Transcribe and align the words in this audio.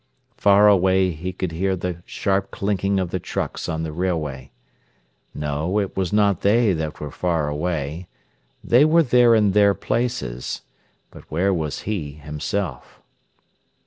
Far 0.35 0.67
away 0.67 1.11
he 1.11 1.31
could 1.31 1.51
hear 1.51 1.75
the 1.75 2.01
sharp 2.07 2.49
clinking 2.49 2.99
of 2.99 3.11
the 3.11 3.19
trucks 3.19 3.69
on 3.69 3.83
the 3.83 3.91
railway. 3.93 4.49
No, 5.35 5.77
it 5.79 5.95
was 5.95 6.11
not 6.11 6.41
they 6.41 6.73
that 6.73 6.99
were 6.99 7.11
far 7.11 7.47
away. 7.47 8.07
They 8.63 8.83
were 8.83 9.03
there 9.03 9.35
in 9.35 9.51
their 9.51 9.75
places. 9.75 10.63
But 11.11 11.29
where 11.29 11.53
was 11.53 11.81
he 11.81 12.13
himself? 12.13 12.99